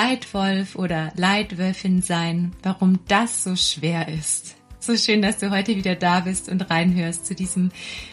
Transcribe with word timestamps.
Leitwolf 0.00 0.76
oder 0.76 1.12
Leitwölfin 1.16 2.02
sein, 2.02 2.52
warum 2.62 3.00
das 3.08 3.42
so 3.42 3.56
schwer 3.56 4.06
ist. 4.06 4.54
So 4.78 4.96
schön, 4.96 5.22
dass 5.22 5.38
du 5.38 5.50
heute 5.50 5.74
wieder 5.74 5.96
da 5.96 6.20
bist 6.20 6.48
und 6.48 6.70
reinhörst. 6.70 7.26
Zu 7.26 7.34
diesem 7.34 7.70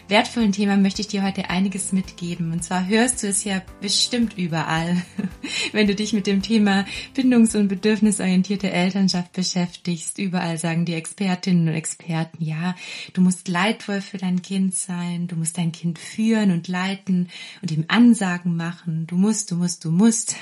wertvollen 0.08 0.50
Thema 0.50 0.76
möchte 0.76 1.00
ich 1.00 1.06
dir 1.06 1.22
heute 1.22 1.48
einiges 1.48 1.92
mitgeben. 1.92 2.50
Und 2.50 2.64
zwar 2.64 2.88
hörst 2.88 3.22
du 3.22 3.28
es 3.28 3.44
ja 3.44 3.62
bestimmt 3.80 4.36
überall, 4.36 5.00
wenn 5.72 5.86
du 5.86 5.94
dich 5.94 6.12
mit 6.12 6.26
dem 6.26 6.42
Thema 6.42 6.84
bindungs- 7.14 7.56
und 7.56 7.68
bedürfnisorientierte 7.68 8.68
Elternschaft 8.68 9.32
beschäftigst. 9.32 10.18
Überall 10.18 10.58
sagen 10.58 10.86
die 10.86 10.94
Expertinnen 10.94 11.68
und 11.68 11.74
Experten, 11.74 12.42
ja, 12.42 12.74
du 13.12 13.20
musst 13.20 13.46
Leitwolf 13.46 14.06
für 14.06 14.18
dein 14.18 14.42
Kind 14.42 14.74
sein, 14.74 15.28
du 15.28 15.36
musst 15.36 15.56
dein 15.56 15.70
Kind 15.70 16.00
führen 16.00 16.50
und 16.50 16.66
leiten 16.66 17.28
und 17.62 17.70
ihm 17.70 17.84
Ansagen 17.86 18.56
machen. 18.56 19.06
Du 19.06 19.16
musst, 19.16 19.52
du 19.52 19.56
musst, 19.56 19.84
du 19.84 19.92
musst. 19.92 20.34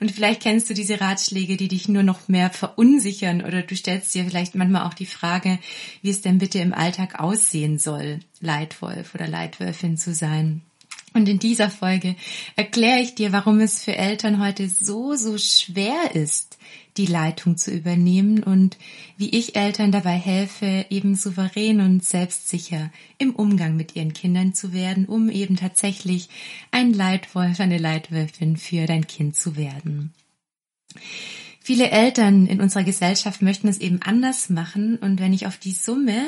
Und 0.00 0.10
vielleicht 0.10 0.42
kennst 0.42 0.68
du 0.68 0.74
diese 0.74 1.00
Ratschläge, 1.00 1.56
die 1.56 1.68
dich 1.68 1.88
nur 1.88 2.02
noch 2.02 2.28
mehr 2.28 2.50
verunsichern 2.50 3.42
oder 3.42 3.62
du 3.62 3.74
stellst 3.74 4.14
dir 4.14 4.24
vielleicht 4.24 4.54
manchmal 4.54 4.86
auch 4.86 4.94
die 4.94 5.06
Frage, 5.06 5.58
wie 6.02 6.10
es 6.10 6.20
denn 6.20 6.38
bitte 6.38 6.58
im 6.58 6.74
Alltag 6.74 7.18
aussehen 7.18 7.78
soll, 7.78 8.20
Leitwolf 8.40 9.14
oder 9.14 9.26
Leitwölfin 9.26 9.96
zu 9.96 10.14
sein. 10.14 10.62
Und 11.12 11.28
in 11.28 11.38
dieser 11.38 11.70
Folge 11.70 12.14
erkläre 12.56 13.00
ich 13.00 13.14
dir, 13.14 13.32
warum 13.32 13.60
es 13.60 13.82
für 13.82 13.96
Eltern 13.96 14.38
heute 14.38 14.68
so, 14.68 15.14
so 15.14 15.38
schwer 15.38 16.14
ist, 16.14 16.58
die 16.96 17.06
Leitung 17.06 17.56
zu 17.56 17.70
übernehmen 17.70 18.42
und 18.42 18.76
wie 19.16 19.30
ich 19.30 19.56
Eltern 19.56 19.92
dabei 19.92 20.16
helfe, 20.18 20.86
eben 20.90 21.14
souverän 21.14 21.80
und 21.80 22.04
selbstsicher 22.04 22.90
im 23.18 23.34
Umgang 23.34 23.76
mit 23.76 23.96
ihren 23.96 24.12
Kindern 24.12 24.54
zu 24.54 24.72
werden, 24.72 25.06
um 25.06 25.30
eben 25.30 25.56
tatsächlich 25.56 26.28
ein 26.70 26.92
Leitwolf, 26.92 27.60
eine 27.60 27.78
Leitwölfin 27.78 28.56
für 28.56 28.86
dein 28.86 29.06
Kind 29.06 29.36
zu 29.36 29.56
werden. 29.56 30.12
Viele 31.60 31.90
Eltern 31.90 32.46
in 32.46 32.60
unserer 32.60 32.84
Gesellschaft 32.84 33.42
möchten 33.42 33.68
es 33.68 33.78
eben 33.78 34.00
anders 34.02 34.50
machen 34.50 34.96
und 34.98 35.20
wenn 35.20 35.32
ich 35.32 35.46
auf 35.46 35.58
die 35.58 35.72
Summe 35.72 36.22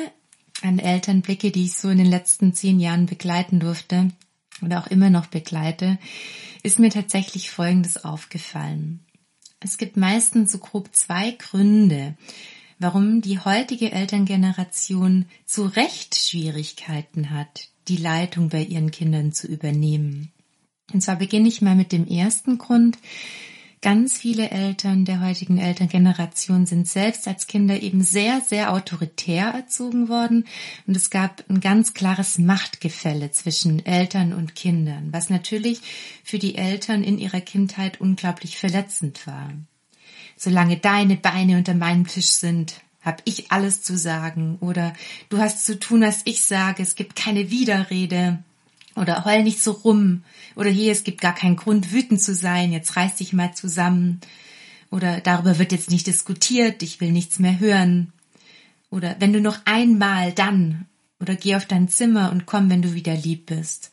an 0.61 0.79
Eltern 0.79 1.21
blicke, 1.21 1.51
die 1.51 1.65
ich 1.65 1.73
so 1.73 1.89
in 1.89 1.97
den 1.97 2.07
letzten 2.07 2.53
zehn 2.53 2.79
Jahren 2.79 3.05
begleiten 3.05 3.59
durfte, 3.59 4.09
oder 4.63 4.79
auch 4.79 4.87
immer 4.87 5.09
noch 5.09 5.27
begleite, 5.27 5.97
ist 6.63 6.79
mir 6.79 6.89
tatsächlich 6.89 7.51
Folgendes 7.51 8.03
aufgefallen. 8.03 9.05
Es 9.59 9.77
gibt 9.77 9.97
meistens 9.97 10.51
so 10.51 10.57
grob 10.57 10.95
zwei 10.95 11.31
Gründe, 11.31 12.15
warum 12.79 13.21
die 13.21 13.39
heutige 13.39 13.91
Elterngeneration 13.91 15.25
zu 15.45 15.65
Recht 15.65 16.15
Schwierigkeiten 16.15 17.29
hat, 17.29 17.67
die 17.87 17.97
Leitung 17.97 18.49
bei 18.49 18.63
ihren 18.63 18.91
Kindern 18.91 19.33
zu 19.33 19.47
übernehmen. 19.47 20.31
Und 20.93 21.01
zwar 21.01 21.17
beginne 21.17 21.47
ich 21.47 21.61
mal 21.61 21.75
mit 21.75 21.91
dem 21.91 22.07
ersten 22.07 22.57
Grund, 22.57 22.97
Ganz 23.81 24.17
viele 24.17 24.49
Eltern 24.49 25.05
der 25.05 25.21
heutigen 25.21 25.57
Elterngeneration 25.57 26.65
sind 26.65 26.85
selbst 26.85 27.29
als 27.29 27.47
Kinder 27.47 27.81
eben 27.81 28.01
sehr, 28.01 28.41
sehr 28.41 28.73
autoritär 28.73 29.47
erzogen 29.47 30.09
worden 30.09 30.45
und 30.85 30.97
es 30.97 31.09
gab 31.09 31.45
ein 31.49 31.61
ganz 31.61 31.93
klares 31.93 32.39
Machtgefälle 32.39 33.31
zwischen 33.31 33.85
Eltern 33.85 34.33
und 34.33 34.53
Kindern, 34.53 35.13
was 35.13 35.29
natürlich 35.29 35.79
für 36.25 36.39
die 36.39 36.55
Eltern 36.55 37.05
in 37.05 37.17
ihrer 37.17 37.39
Kindheit 37.39 38.01
unglaublich 38.01 38.57
verletzend 38.57 39.25
war. 39.25 39.49
Solange 40.35 40.75
deine 40.75 41.15
Beine 41.15 41.57
unter 41.57 41.73
meinem 41.73 42.05
Tisch 42.05 42.31
sind, 42.31 42.81
hab 43.01 43.21
ich 43.23 43.49
alles 43.49 43.81
zu 43.81 43.97
sagen 43.97 44.57
oder 44.59 44.93
du 45.29 45.37
hast 45.37 45.65
zu 45.65 45.79
tun, 45.79 46.01
was 46.01 46.21
ich 46.25 46.43
sage, 46.43 46.83
es 46.83 46.95
gibt 46.95 47.15
keine 47.15 47.49
Widerrede. 47.49 48.43
Oder 48.99 49.23
heul 49.25 49.43
nicht 49.43 49.61
so 49.61 49.71
rum. 49.71 50.23
Oder 50.55 50.69
hier, 50.69 50.91
es 50.91 51.03
gibt 51.03 51.21
gar 51.21 51.33
keinen 51.33 51.55
Grund, 51.55 51.91
wütend 51.91 52.21
zu 52.21 52.35
sein. 52.35 52.73
Jetzt 52.73 52.97
reiß 52.97 53.15
dich 53.15 53.33
mal 53.33 53.53
zusammen. 53.53 54.19
Oder 54.91 55.21
darüber 55.21 55.57
wird 55.57 55.71
jetzt 55.71 55.89
nicht 55.89 56.07
diskutiert. 56.07 56.83
Ich 56.83 56.99
will 56.99 57.11
nichts 57.11 57.39
mehr 57.39 57.59
hören. 57.59 58.11
Oder 58.89 59.15
wenn 59.19 59.33
du 59.33 59.39
noch 59.39 59.59
einmal, 59.65 60.33
dann. 60.33 60.85
Oder 61.19 61.35
geh 61.35 61.55
auf 61.55 61.65
dein 61.65 61.87
Zimmer 61.87 62.31
und 62.31 62.45
komm, 62.45 62.69
wenn 62.69 62.81
du 62.81 62.93
wieder 62.93 63.15
lieb 63.15 63.45
bist. 63.47 63.91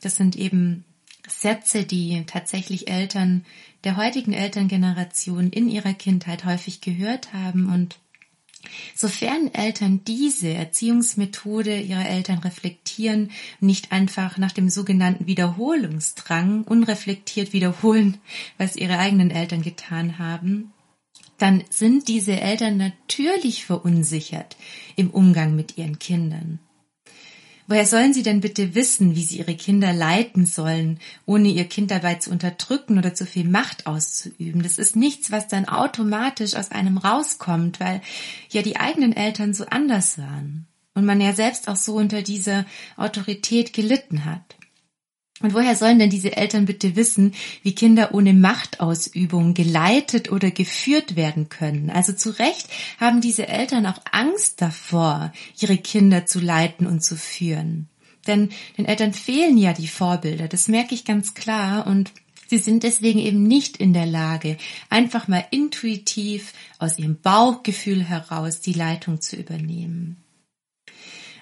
Das 0.00 0.16
sind 0.16 0.36
eben 0.36 0.84
Sätze, 1.28 1.84
die 1.84 2.24
tatsächlich 2.26 2.88
Eltern 2.88 3.44
der 3.84 3.96
heutigen 3.96 4.32
Elterngeneration 4.32 5.50
in 5.50 5.68
ihrer 5.68 5.92
Kindheit 5.92 6.44
häufig 6.44 6.80
gehört 6.80 7.32
haben 7.32 7.72
und 7.72 7.98
Sofern 8.94 9.52
Eltern 9.52 10.02
diese 10.04 10.48
Erziehungsmethode 10.48 11.80
ihrer 11.80 12.08
Eltern 12.08 12.38
reflektieren, 12.38 13.30
nicht 13.60 13.92
einfach 13.92 14.38
nach 14.38 14.52
dem 14.52 14.68
sogenannten 14.68 15.26
Wiederholungsdrang 15.26 16.64
unreflektiert 16.64 17.52
wiederholen, 17.52 18.18
was 18.58 18.76
ihre 18.76 18.98
eigenen 18.98 19.30
Eltern 19.30 19.62
getan 19.62 20.18
haben, 20.18 20.72
dann 21.38 21.64
sind 21.70 22.08
diese 22.08 22.40
Eltern 22.40 22.76
natürlich 22.76 23.64
verunsichert 23.64 24.56
im 24.96 25.10
Umgang 25.10 25.54
mit 25.54 25.76
ihren 25.76 25.98
Kindern. 25.98 26.58
Woher 27.68 27.86
sollen 27.86 28.12
sie 28.12 28.22
denn 28.22 28.40
bitte 28.40 28.74
wissen, 28.74 29.16
wie 29.16 29.24
sie 29.24 29.38
ihre 29.38 29.56
Kinder 29.56 29.92
leiten 29.92 30.46
sollen, 30.46 31.00
ohne 31.24 31.48
ihr 31.48 31.64
Kind 31.64 31.90
dabei 31.90 32.14
zu 32.14 32.30
unterdrücken 32.30 32.96
oder 32.96 33.14
zu 33.14 33.26
viel 33.26 33.48
Macht 33.48 33.86
auszuüben? 33.86 34.62
Das 34.62 34.78
ist 34.78 34.94
nichts, 34.94 35.32
was 35.32 35.48
dann 35.48 35.66
automatisch 35.66 36.54
aus 36.54 36.70
einem 36.70 36.98
rauskommt, 36.98 37.80
weil 37.80 38.00
ja 38.50 38.62
die 38.62 38.76
eigenen 38.76 39.12
Eltern 39.12 39.52
so 39.52 39.66
anders 39.66 40.18
waren 40.18 40.66
und 40.94 41.04
man 41.04 41.20
ja 41.20 41.32
selbst 41.32 41.68
auch 41.68 41.76
so 41.76 41.94
unter 41.94 42.22
dieser 42.22 42.64
Autorität 42.96 43.72
gelitten 43.72 44.24
hat. 44.24 44.55
Und 45.40 45.52
woher 45.52 45.76
sollen 45.76 45.98
denn 45.98 46.08
diese 46.08 46.34
Eltern 46.34 46.64
bitte 46.64 46.96
wissen, 46.96 47.34
wie 47.62 47.74
Kinder 47.74 48.14
ohne 48.14 48.32
Machtausübung 48.32 49.52
geleitet 49.52 50.32
oder 50.32 50.50
geführt 50.50 51.14
werden 51.14 51.50
können? 51.50 51.90
Also 51.90 52.14
zu 52.14 52.30
Recht 52.30 52.68
haben 52.98 53.20
diese 53.20 53.46
Eltern 53.46 53.84
auch 53.84 54.00
Angst 54.12 54.62
davor, 54.62 55.32
ihre 55.60 55.76
Kinder 55.76 56.24
zu 56.24 56.40
leiten 56.40 56.86
und 56.86 57.04
zu 57.04 57.16
führen. 57.16 57.88
Denn 58.26 58.48
den 58.78 58.86
Eltern 58.86 59.12
fehlen 59.12 59.58
ja 59.58 59.74
die 59.74 59.88
Vorbilder, 59.88 60.48
das 60.48 60.68
merke 60.68 60.94
ich 60.94 61.04
ganz 61.04 61.34
klar 61.34 61.86
und 61.86 62.12
Sie 62.48 62.58
sind 62.58 62.84
deswegen 62.84 63.18
eben 63.18 63.42
nicht 63.42 63.76
in 63.76 63.92
der 63.92 64.06
Lage, 64.06 64.56
einfach 64.88 65.26
mal 65.26 65.44
intuitiv 65.50 66.52
aus 66.78 66.96
ihrem 66.96 67.20
Bauchgefühl 67.20 68.04
heraus 68.04 68.60
die 68.60 68.72
Leitung 68.72 69.20
zu 69.20 69.34
übernehmen. 69.34 70.16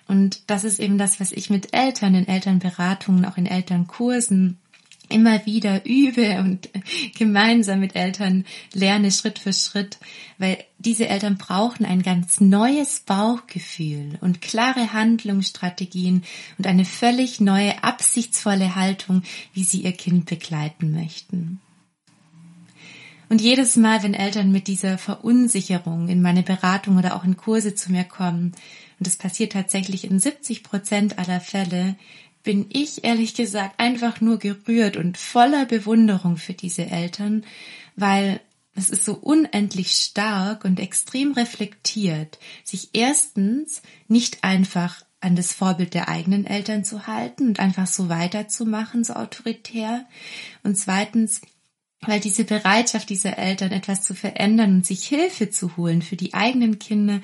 Und 0.07 0.51
das 0.51 0.65
ist 0.65 0.81
eben 0.81 0.99
das, 0.99 1.21
was 1.21 1.33
ich 1.33 1.51
mit 1.51 1.73
Eltern 1.73 2.15
in 2.15 2.29
Elternberatungen, 2.29 3.25
auch 3.25 3.37
in 3.37 3.47
Elternkursen 3.47 4.59
immer 5.09 5.45
wieder 5.47 5.85
übe 5.87 6.39
und 6.41 6.69
gemeinsam 7.17 7.81
mit 7.81 7.95
Eltern 7.95 8.45
lerne 8.73 9.13
Schritt 9.13 9.39
für 9.39 9.53
Schritt, 9.53 9.99
weil 10.39 10.59
diese 10.79 11.09
Eltern 11.09 11.37
brauchen 11.37 11.85
ein 11.85 12.03
ganz 12.03 12.41
neues 12.41 13.01
Bauchgefühl 13.01 14.19
und 14.21 14.41
klare 14.41 14.93
Handlungsstrategien 14.93 16.25
und 16.59 16.67
eine 16.67 16.85
völlig 16.85 17.41
neue, 17.41 17.83
absichtsvolle 17.85 18.75
Haltung, 18.75 19.23
wie 19.53 19.65
sie 19.65 19.83
ihr 19.83 19.93
Kind 19.93 20.27
begleiten 20.27 20.93
möchten. 20.93 21.61
Und 23.29 23.41
jedes 23.41 23.77
Mal, 23.77 24.03
wenn 24.03 24.15
Eltern 24.15 24.53
mit 24.53 24.69
dieser 24.69 24.99
Verunsicherung 24.99 26.09
in 26.09 26.23
meine 26.23 26.43
Beratung 26.43 26.99
oder 26.99 27.17
auch 27.17 27.25
in 27.25 27.37
Kurse 27.37 27.75
zu 27.75 27.91
mir 27.91 28.05
kommen, 28.05 28.53
und 28.99 29.07
das 29.07 29.17
passiert 29.17 29.53
tatsächlich 29.53 30.05
in 30.05 30.19
70 30.19 30.63
Prozent 30.63 31.19
aller 31.19 31.41
Fälle, 31.41 31.97
bin 32.43 32.67
ich 32.71 33.05
ehrlich 33.05 33.35
gesagt 33.35 33.81
einfach 33.81 34.21
nur 34.21 34.39
gerührt 34.39 34.97
und 34.97 35.17
voller 35.17 35.65
Bewunderung 35.65 36.37
für 36.37 36.53
diese 36.53 36.87
Eltern, 36.87 37.45
weil 37.97 38.41
es 38.77 38.91
ist 38.91 39.05
so 39.05 39.15
unendlich 39.15 39.93
stark 39.93 40.65
und 40.65 40.81
extrem 40.81 41.33
reflektiert, 41.33 42.39
sich 42.65 42.91
erstens 42.93 43.83
nicht 44.09 44.45
einfach 44.45 45.05
an 45.21 45.37
das 45.37 45.55
Vorbild 45.55 45.95
der 45.95 46.09
eigenen 46.09 46.45
Eltern 46.45 46.85
zu 46.85 47.07
halten 47.07 47.49
und 47.49 47.61
einfach 47.61 47.87
so 47.87 48.11
weiterzumachen, 48.11 49.05
so 49.05 49.15
autoritär. 49.15 50.05
Und 50.65 50.77
zweitens, 50.77 51.41
weil 52.03 52.21
diese 52.21 52.45
Bereitschaft 52.45 53.09
dieser 53.09 53.39
Eltern, 53.39 53.73
etwas 53.73 54.03
zu 54.03 54.15
verändern 54.15 54.77
und 54.77 54.87
sich 54.87 55.07
Hilfe 55.07 55.49
zu 55.49 55.79
holen 55.79 56.03
für 56.03 56.17
die 56.17 56.35
eigenen 56.35 56.79
Kinder, 56.79 57.21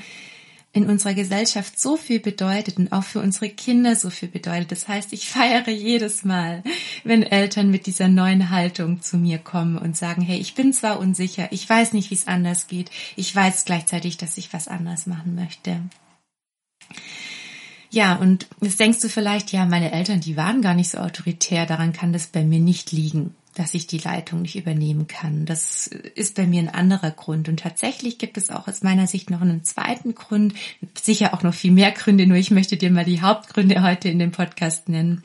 in 0.73 0.89
unserer 0.89 1.15
Gesellschaft 1.15 1.81
so 1.81 1.97
viel 1.97 2.21
bedeutet 2.21 2.79
und 2.79 2.93
auch 2.93 3.03
für 3.03 3.21
unsere 3.21 3.49
Kinder 3.49 3.97
so 3.97 4.09
viel 4.09 4.29
bedeutet. 4.29 4.71
Das 4.71 4.87
heißt, 4.87 5.13
ich 5.13 5.29
feiere 5.29 5.69
jedes 5.69 6.25
Mal, 6.25 6.63
wenn 7.03 7.25
Eltern 7.25 7.71
mit 7.71 7.87
dieser 7.87 8.09
neuen 8.09 8.51
Haltung 8.51 9.03
zu 9.03 9.17
mir 9.17 9.39
kommen 9.39 9.77
und 9.79 9.97
sagen, 9.97 10.23
hey, 10.23 10.39
ich 10.39 10.55
bin 10.55 10.73
zwar 10.73 11.01
unsicher, 11.01 11.49
ich 11.51 11.69
weiß 11.69 11.93
nicht, 11.93 12.11
wie 12.11 12.15
es 12.15 12.29
anders 12.29 12.69
geht, 12.69 12.91
ich 13.17 13.35
weiß 13.35 13.65
gleichzeitig, 13.65 14.17
dass 14.17 14.39
ich 14.39 14.53
was 14.53 14.69
anders 14.69 15.07
machen 15.07 15.35
möchte. 15.35 15.81
Ja, 17.91 18.15
und 18.17 18.47
jetzt 18.61 18.79
denkst 18.79 19.01
du 19.01 19.09
vielleicht, 19.09 19.53
ja, 19.53 19.67
meine 19.67 19.93
Eltern, 19.93 20.21
die 20.21 20.37
waren 20.37 20.63
gar 20.63 20.75
nicht 20.75 20.91
so 20.91 20.99
autoritär, 20.99 21.67
daran 21.67 21.93
kann 21.93 22.13
das 22.13 22.29
bei 22.29 22.45
mir 22.45 22.61
nicht 22.61 22.93
liegen 22.93 23.35
dass 23.55 23.75
ich 23.75 23.87
die 23.87 23.99
Leitung 23.99 24.43
nicht 24.43 24.57
übernehmen 24.57 25.07
kann. 25.07 25.45
Das 25.45 25.87
ist 25.87 26.37
bei 26.37 26.47
mir 26.47 26.61
ein 26.61 26.69
anderer 26.69 27.11
Grund. 27.11 27.49
Und 27.49 27.61
tatsächlich 27.61 28.19
gibt 28.19 28.37
es 28.37 28.51
auch 28.51 28.69
aus 28.69 28.83
meiner 28.83 29.07
Sicht 29.07 29.29
noch 29.29 29.41
einen 29.41 29.65
zweiten 29.65 30.15
Grund, 30.15 30.55
sicher 31.01 31.35
auch 31.35 31.43
noch 31.43 31.55
viel 31.55 31.73
mehr 31.73 31.91
Gründe, 31.91 32.27
nur 32.27 32.37
ich 32.37 32.51
möchte 32.51 32.77
dir 32.77 32.91
mal 32.91 33.05
die 33.05 33.21
Hauptgründe 33.21 33.83
heute 33.83 34.09
in 34.09 34.19
dem 34.19 34.31
Podcast 34.31 34.89
nennen, 34.89 35.23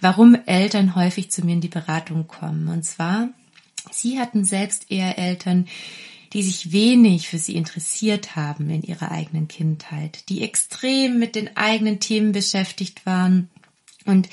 warum 0.00 0.36
Eltern 0.46 0.94
häufig 0.94 1.30
zu 1.30 1.44
mir 1.44 1.54
in 1.54 1.60
die 1.60 1.68
Beratung 1.68 2.28
kommen. 2.28 2.68
Und 2.68 2.84
zwar 2.84 3.30
Sie 3.90 4.20
hatten 4.20 4.44
selbst 4.44 4.90
eher 4.90 5.18
Eltern, 5.18 5.66
die 6.32 6.42
sich 6.42 6.72
wenig 6.72 7.28
für 7.28 7.38
sie 7.38 7.56
interessiert 7.56 8.36
haben 8.36 8.70
in 8.70 8.82
ihrer 8.82 9.10
eigenen 9.10 9.48
Kindheit, 9.48 10.28
die 10.28 10.42
extrem 10.42 11.18
mit 11.18 11.34
den 11.34 11.56
eigenen 11.56 12.00
Themen 12.00 12.32
beschäftigt 12.32 13.04
waren 13.04 13.50
und 14.06 14.28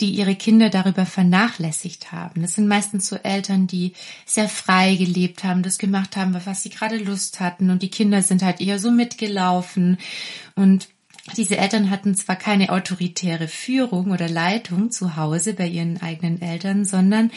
die 0.00 0.10
ihre 0.10 0.36
Kinder 0.36 0.70
darüber 0.70 1.04
vernachlässigt 1.06 2.12
haben. 2.12 2.42
Das 2.42 2.54
sind 2.54 2.68
meistens 2.68 3.08
so 3.08 3.16
Eltern, 3.16 3.66
die 3.66 3.94
sehr 4.24 4.48
frei 4.48 4.94
gelebt 4.94 5.42
haben, 5.42 5.62
das 5.62 5.78
gemacht 5.78 6.16
haben, 6.16 6.36
was 6.44 6.62
sie 6.62 6.70
gerade 6.70 6.98
Lust 6.98 7.40
hatten 7.40 7.70
und 7.70 7.82
die 7.82 7.90
Kinder 7.90 8.22
sind 8.22 8.42
halt 8.42 8.60
eher 8.60 8.78
so 8.78 8.90
mitgelaufen 8.90 9.98
und 10.54 10.88
diese 11.36 11.58
Eltern 11.58 11.90
hatten 11.90 12.14
zwar 12.14 12.36
keine 12.36 12.70
autoritäre 12.70 13.48
Führung 13.48 14.12
oder 14.12 14.28
Leitung 14.28 14.90
zu 14.90 15.16
Hause 15.16 15.52
bei 15.52 15.66
ihren 15.66 16.00
eigenen 16.00 16.40
Eltern, 16.40 16.86
sondern 16.86 17.30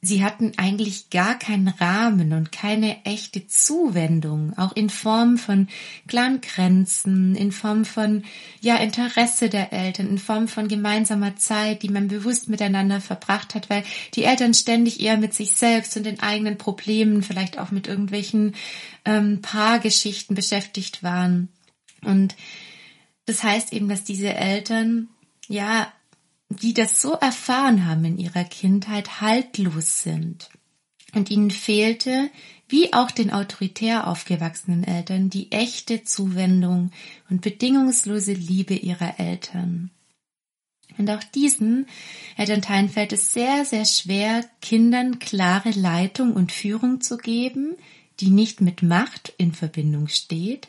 sie 0.00 0.22
hatten 0.22 0.52
eigentlich 0.56 1.10
gar 1.10 1.38
keinen 1.38 1.68
Rahmen 1.68 2.32
und 2.32 2.52
keine 2.52 3.04
echte 3.04 3.46
Zuwendung, 3.48 4.56
auch 4.56 4.72
in 4.72 4.90
Form 4.90 5.38
von 5.38 5.68
klaren 6.06 6.40
Grenzen, 6.40 7.34
in 7.34 7.50
Form 7.50 7.84
von, 7.84 8.24
ja, 8.60 8.76
Interesse 8.76 9.48
der 9.48 9.72
Eltern, 9.72 10.08
in 10.08 10.18
Form 10.18 10.46
von 10.46 10.68
gemeinsamer 10.68 11.36
Zeit, 11.36 11.82
die 11.82 11.88
man 11.88 12.08
bewusst 12.08 12.48
miteinander 12.48 13.00
verbracht 13.00 13.54
hat, 13.54 13.70
weil 13.70 13.82
die 14.14 14.24
Eltern 14.24 14.54
ständig 14.54 15.00
eher 15.00 15.16
mit 15.16 15.34
sich 15.34 15.52
selbst 15.52 15.96
und 15.96 16.04
den 16.04 16.20
eigenen 16.20 16.58
Problemen, 16.58 17.22
vielleicht 17.22 17.58
auch 17.58 17.72
mit 17.72 17.88
irgendwelchen 17.88 18.54
ähm, 19.04 19.40
Paargeschichten 19.42 20.36
beschäftigt 20.36 21.02
waren. 21.02 21.48
Und 22.04 22.36
das 23.26 23.42
heißt 23.42 23.72
eben, 23.72 23.88
dass 23.88 24.04
diese 24.04 24.32
Eltern, 24.32 25.08
ja, 25.48 25.92
die 26.48 26.74
das 26.74 27.00
so 27.02 27.12
erfahren 27.12 27.86
haben 27.86 28.04
in 28.04 28.18
ihrer 28.18 28.44
Kindheit, 28.44 29.20
haltlos 29.20 30.02
sind. 30.02 30.50
Und 31.14 31.30
ihnen 31.30 31.50
fehlte, 31.50 32.30
wie 32.68 32.92
auch 32.92 33.10
den 33.10 33.30
autoritär 33.30 34.06
aufgewachsenen 34.06 34.84
Eltern, 34.84 35.30
die 35.30 35.50
echte 35.52 36.04
Zuwendung 36.04 36.90
und 37.30 37.40
bedingungslose 37.40 38.34
Liebe 38.34 38.74
ihrer 38.74 39.18
Eltern. 39.18 39.90
Und 40.98 41.08
auch 41.10 41.22
diesen 41.22 41.86
Elternteilen 42.36 42.88
fällt 42.88 43.12
es 43.12 43.32
sehr, 43.32 43.64
sehr 43.64 43.84
schwer, 43.84 44.44
Kindern 44.60 45.18
klare 45.18 45.70
Leitung 45.70 46.34
und 46.34 46.52
Führung 46.52 47.00
zu 47.00 47.16
geben, 47.16 47.76
die 48.20 48.30
nicht 48.30 48.60
mit 48.60 48.82
Macht 48.82 49.32
in 49.38 49.52
Verbindung 49.52 50.08
steht, 50.08 50.68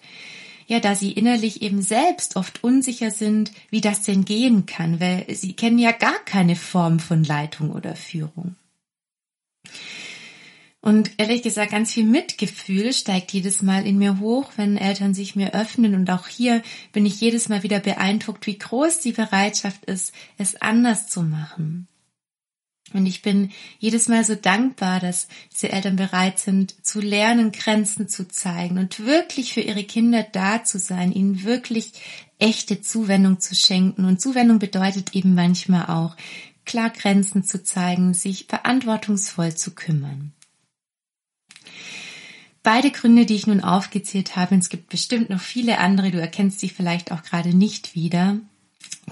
ja, 0.69 0.79
da 0.79 0.93
sie 0.93 1.11
innerlich 1.11 1.63
eben 1.63 1.81
selbst 1.81 2.35
oft 2.35 2.63
unsicher 2.63 3.09
sind, 3.09 3.51
wie 3.71 3.81
das 3.81 4.03
denn 4.03 4.23
gehen 4.23 4.67
kann, 4.67 4.99
weil 4.99 5.25
sie 5.35 5.53
kennen 5.53 5.79
ja 5.79 5.91
gar 5.91 6.17
keine 6.25 6.55
Form 6.55 6.99
von 6.99 7.23
Leitung 7.23 7.71
oder 7.71 7.95
Führung. 7.95 8.55
Und 10.79 11.11
ehrlich 11.17 11.41
gesagt, 11.41 11.71
ganz 11.71 11.91
viel 11.93 12.05
Mitgefühl 12.05 12.93
steigt 12.93 13.33
jedes 13.33 13.63
Mal 13.63 13.85
in 13.85 13.97
mir 13.97 14.19
hoch, 14.19 14.51
wenn 14.57 14.77
Eltern 14.77 15.15
sich 15.15 15.35
mir 15.35 15.55
öffnen. 15.55 15.95
Und 15.95 16.09
auch 16.11 16.27
hier 16.27 16.61
bin 16.93 17.05
ich 17.05 17.19
jedes 17.19 17.49
Mal 17.49 17.63
wieder 17.63 17.79
beeindruckt, 17.79 18.45
wie 18.45 18.57
groß 18.57 18.99
die 18.99 19.11
Bereitschaft 19.11 19.85
ist, 19.85 20.13
es 20.37 20.61
anders 20.61 21.07
zu 21.07 21.23
machen. 21.23 21.88
Und 22.93 23.05
ich 23.05 23.21
bin 23.21 23.51
jedes 23.77 24.07
Mal 24.07 24.23
so 24.23 24.35
dankbar, 24.35 24.99
dass 24.99 25.27
diese 25.51 25.71
Eltern 25.71 25.95
bereit 25.95 26.39
sind, 26.39 26.73
zu 26.85 26.99
lernen, 27.01 27.51
Grenzen 27.51 28.07
zu 28.07 28.27
zeigen 28.27 28.79
und 28.79 29.05
wirklich 29.05 29.53
für 29.53 29.61
ihre 29.61 29.83
Kinder 29.83 30.23
da 30.23 30.63
zu 30.63 30.79
sein, 30.79 31.11
ihnen 31.11 31.43
wirklich 31.43 31.93
echte 32.39 32.81
Zuwendung 32.81 33.39
zu 33.39 33.53
schenken. 33.53 34.05
Und 34.05 34.19
Zuwendung 34.19 34.59
bedeutet 34.59 35.15
eben 35.15 35.35
manchmal 35.35 35.85
auch, 35.85 36.15
klar 36.65 36.89
Grenzen 36.89 37.43
zu 37.43 37.63
zeigen, 37.63 38.13
sich 38.13 38.45
verantwortungsvoll 38.45 39.55
zu 39.55 39.71
kümmern. 39.71 40.33
Beide 42.61 42.91
Gründe, 42.91 43.25
die 43.25 43.35
ich 43.35 43.47
nun 43.47 43.61
aufgezählt 43.61 44.35
habe, 44.35 44.55
es 44.55 44.69
gibt 44.69 44.89
bestimmt 44.89 45.29
noch 45.29 45.39
viele 45.39 45.79
andere, 45.79 46.11
du 46.11 46.19
erkennst 46.19 46.59
sie 46.59 46.69
vielleicht 46.69 47.11
auch 47.11 47.23
gerade 47.23 47.55
nicht 47.55 47.95
wieder, 47.95 48.37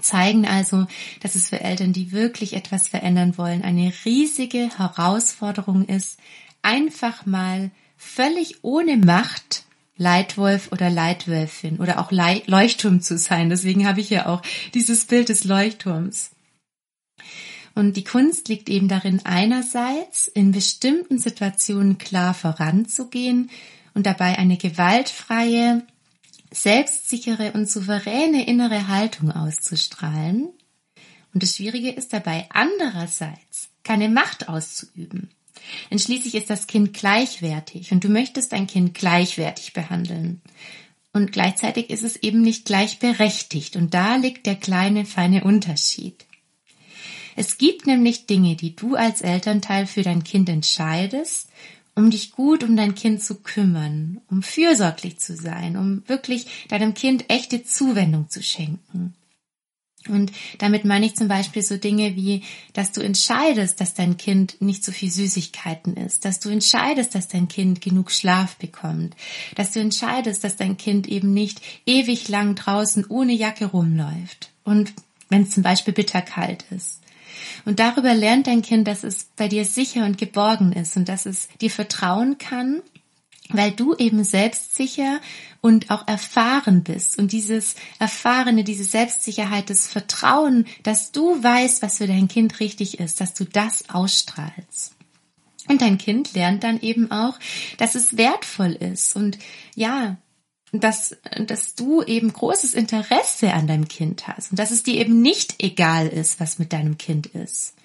zeigen 0.01 0.45
also, 0.45 0.87
dass 1.21 1.35
es 1.35 1.49
für 1.49 1.61
Eltern, 1.61 1.93
die 1.93 2.11
wirklich 2.11 2.53
etwas 2.53 2.87
verändern 2.87 3.37
wollen, 3.37 3.63
eine 3.63 3.91
riesige 4.05 4.69
Herausforderung 4.77 5.85
ist, 5.85 6.19
einfach 6.61 7.25
mal 7.25 7.71
völlig 7.97 8.63
ohne 8.63 8.97
Macht 8.97 9.63
Leitwolf 9.97 10.71
oder 10.71 10.89
Leitwölfin 10.89 11.79
oder 11.79 11.99
auch 11.99 12.11
Leuchtturm 12.11 13.01
zu 13.01 13.17
sein. 13.17 13.49
Deswegen 13.49 13.87
habe 13.87 13.99
ich 13.99 14.09
ja 14.09 14.27
auch 14.27 14.41
dieses 14.73 15.05
Bild 15.05 15.29
des 15.29 15.43
Leuchtturms. 15.43 16.31
Und 17.73 17.95
die 17.97 18.03
Kunst 18.03 18.47
liegt 18.47 18.69
eben 18.69 18.87
darin, 18.87 19.21
einerseits 19.23 20.27
in 20.27 20.51
bestimmten 20.51 21.19
Situationen 21.19 21.97
klar 21.97 22.33
voranzugehen 22.33 23.49
und 23.93 24.05
dabei 24.05 24.37
eine 24.37 24.57
gewaltfreie, 24.57 25.83
selbstsichere 26.51 27.51
und 27.53 27.69
souveräne 27.69 28.47
innere 28.47 28.87
Haltung 28.87 29.31
auszustrahlen. 29.31 30.49
Und 31.33 31.43
das 31.43 31.55
Schwierige 31.55 31.91
ist 31.91 32.13
dabei 32.13 32.47
andererseits 32.49 33.69
keine 33.83 34.09
Macht 34.09 34.49
auszuüben. 34.49 35.29
Denn 35.89 35.99
schließlich 35.99 36.35
ist 36.35 36.49
das 36.49 36.67
Kind 36.67 36.93
gleichwertig 36.93 37.91
und 37.91 38.03
du 38.03 38.09
möchtest 38.09 38.51
dein 38.51 38.67
Kind 38.67 38.93
gleichwertig 38.93 39.73
behandeln. 39.73 40.41
Und 41.13 41.31
gleichzeitig 41.31 41.89
ist 41.89 42.03
es 42.03 42.15
eben 42.17 42.41
nicht 42.41 42.65
gleichberechtigt 42.65 43.75
und 43.75 43.93
da 43.93 44.17
liegt 44.17 44.45
der 44.45 44.55
kleine 44.55 45.05
feine 45.05 45.43
Unterschied. 45.43 46.25
Es 47.35 47.57
gibt 47.57 47.85
nämlich 47.85 48.25
Dinge, 48.25 48.55
die 48.55 48.75
du 48.75 48.95
als 48.95 49.21
Elternteil 49.21 49.87
für 49.87 50.03
dein 50.03 50.23
Kind 50.23 50.49
entscheidest 50.49 51.49
um 51.97 52.11
dich 52.11 52.31
gut 52.31 52.63
um 52.63 52.77
dein 52.77 52.93
Kind 52.93 53.23
zu 53.23 53.35
kümmern, 53.41 54.21
um 54.29 54.43
fürsorglich 54.43 55.17
zu 55.17 55.35
sein, 55.35 55.75
um 55.75 56.03
wirklich 56.07 56.67
deinem 56.69 56.93
Kind 56.93 57.25
echte 57.29 57.63
Zuwendung 57.63 58.29
zu 58.29 58.43
schenken. 58.43 59.15
Und 60.07 60.31
damit 60.59 60.85
meine 60.85 61.07
ich 61.07 61.15
zum 61.15 61.27
Beispiel 61.27 61.63
so 61.63 61.75
Dinge 61.75 62.15
wie, 62.15 62.43
dass 62.73 62.91
du 62.91 63.01
entscheidest, 63.01 63.81
dass 63.81 63.95
dein 63.95 64.15
Kind 64.15 64.61
nicht 64.61 64.85
so 64.85 64.91
viel 64.91 65.11
Süßigkeiten 65.11 65.97
isst, 65.97 66.23
dass 66.23 66.39
du 66.39 66.49
entscheidest, 66.49 67.15
dass 67.15 67.27
dein 67.27 67.47
Kind 67.47 67.81
genug 67.81 68.11
Schlaf 68.11 68.55
bekommt, 68.57 69.15
dass 69.55 69.71
du 69.71 69.79
entscheidest, 69.79 70.43
dass 70.43 70.55
dein 70.55 70.77
Kind 70.77 71.07
eben 71.07 71.33
nicht 71.33 71.61
ewig 71.87 72.29
lang 72.29 72.53
draußen 72.53 73.07
ohne 73.09 73.33
Jacke 73.33 73.65
rumläuft 73.65 74.51
und 74.63 74.93
wenn 75.29 75.41
es 75.41 75.49
zum 75.49 75.63
Beispiel 75.63 75.95
bitterkalt 75.95 76.63
ist. 76.69 77.01
Und 77.65 77.79
darüber 77.79 78.13
lernt 78.13 78.47
dein 78.47 78.61
Kind, 78.61 78.87
dass 78.87 79.03
es 79.03 79.27
bei 79.35 79.47
dir 79.47 79.65
sicher 79.65 80.05
und 80.05 80.17
geborgen 80.17 80.71
ist 80.73 80.97
und 80.97 81.09
dass 81.09 81.25
es 81.25 81.47
dir 81.61 81.69
vertrauen 81.69 82.37
kann, 82.37 82.81
weil 83.49 83.71
du 83.71 83.95
eben 83.95 84.23
selbstsicher 84.23 85.19
und 85.61 85.89
auch 85.89 86.07
erfahren 86.07 86.83
bist. 86.83 87.17
Und 87.17 87.31
dieses 87.31 87.75
Erfahrene, 87.99 88.63
diese 88.63 88.83
Selbstsicherheit, 88.83 89.69
das 89.69 89.87
Vertrauen, 89.87 90.65
dass 90.83 91.11
du 91.11 91.41
weißt, 91.41 91.81
was 91.81 91.97
für 91.97 92.07
dein 92.07 92.27
Kind 92.27 92.59
richtig 92.59 92.99
ist, 92.99 93.21
dass 93.21 93.33
du 93.33 93.45
das 93.45 93.89
ausstrahlst. 93.89 94.93
Und 95.67 95.81
dein 95.81 95.97
Kind 95.97 96.33
lernt 96.33 96.63
dann 96.63 96.79
eben 96.79 97.11
auch, 97.11 97.37
dass 97.77 97.95
es 97.95 98.17
wertvoll 98.17 98.71
ist 98.73 99.15
und 99.15 99.37
ja, 99.75 100.17
dass, 100.79 101.15
dass 101.45 101.75
du 101.75 102.03
eben 102.03 102.31
großes 102.31 102.73
Interesse 102.73 103.53
an 103.53 103.67
deinem 103.67 103.87
Kind 103.87 104.27
hast 104.27 104.51
und 104.51 104.59
dass 104.59 104.71
es 104.71 104.83
dir 104.83 104.95
eben 104.95 105.21
nicht 105.21 105.55
egal 105.61 106.07
ist, 106.07 106.39
was 106.39 106.59
mit 106.59 106.73
deinem 106.73 106.97
Kind 106.97 107.27
ist. 107.27 107.75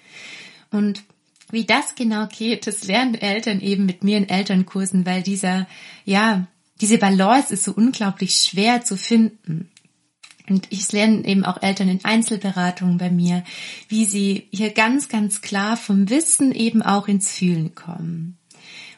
Und 0.71 1.03
wie 1.51 1.65
das 1.65 1.95
genau 1.95 2.27
geht, 2.27 2.65
das 2.65 2.85
lernen 2.85 3.15
Eltern 3.15 3.61
eben 3.61 3.85
mit 3.85 4.03
mir 4.03 4.17
in 4.17 4.27
Elternkursen, 4.27 5.05
weil 5.05 5.21
dieser, 5.21 5.67
ja, 6.03 6.47
diese 6.81 6.97
Balance 6.97 7.53
ist 7.53 7.63
so 7.63 7.73
unglaublich 7.73 8.35
schwer 8.35 8.83
zu 8.83 8.97
finden. 8.97 9.69
Und 10.49 10.67
ich 10.71 10.91
lerne 10.91 11.25
eben 11.25 11.45
auch 11.45 11.61
Eltern 11.61 11.89
in 11.89 12.03
Einzelberatungen 12.03 12.97
bei 12.97 13.09
mir, 13.09 13.43
wie 13.87 14.05
sie 14.05 14.47
hier 14.51 14.71
ganz, 14.71 15.07
ganz 15.07 15.41
klar 15.41 15.77
vom 15.77 16.09
Wissen 16.09 16.51
eben 16.53 16.81
auch 16.81 17.07
ins 17.07 17.31
Fühlen 17.31 17.75
kommen. 17.75 18.37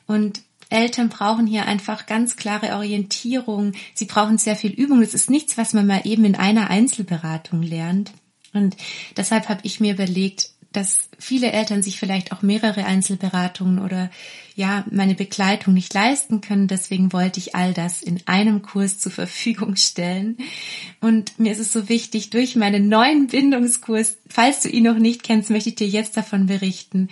Und 0.08 0.42
Eltern 0.70 1.10
brauchen 1.10 1.48
hier 1.48 1.66
einfach 1.66 2.06
ganz 2.06 2.36
klare 2.36 2.76
Orientierung. 2.76 3.74
Sie 3.94 4.06
brauchen 4.06 4.38
sehr 4.38 4.56
viel 4.56 4.72
Übung. 4.72 5.02
Es 5.02 5.14
ist 5.14 5.30
nichts, 5.30 5.58
was 5.58 5.74
man 5.74 5.88
mal 5.88 6.02
eben 6.06 6.26
in 6.26 6.36
einer 6.36 6.70
Einzelberatung 6.70 7.62
lernt. 7.62 8.12
Und 8.54 8.78
deshalb 9.18 9.50
habe 9.50 9.62
ich 9.64 9.80
mir 9.80 9.94
überlegt, 9.94 10.50
dass 10.76 11.10
viele 11.18 11.52
Eltern 11.52 11.82
sich 11.82 12.00
vielleicht 12.00 12.32
auch 12.32 12.42
mehrere 12.42 12.86
Einzelberatungen 12.86 13.80
oder 13.80 14.10
ja, 14.56 14.86
meine 14.90 15.16
Begleitung 15.16 15.74
nicht 15.74 15.94
leisten 15.94 16.40
können. 16.40 16.68
Deswegen 16.68 17.12
wollte 17.12 17.40
ich 17.40 17.56
all 17.56 17.74
das 17.74 18.02
in 18.02 18.22
einem 18.26 18.62
Kurs 18.62 19.00
zur 19.00 19.12
Verfügung 19.12 19.76
stellen. 19.76 20.38
Und 21.02 21.38
mir 21.40 21.52
ist 21.52 21.60
es 21.60 21.74
so 21.74 21.90
wichtig, 21.90 22.30
durch 22.30 22.56
meinen 22.56 22.88
neuen 22.88 23.28
Bindungskurs, 23.28 24.18
falls 24.30 24.62
du 24.62 24.70
ihn 24.70 24.84
noch 24.84 24.98
nicht 24.98 25.24
kennst, 25.24 25.50
möchte 25.50 25.70
ich 25.70 25.76
dir 25.76 25.88
jetzt 25.88 26.16
davon 26.16 26.46
berichten, 26.46 27.10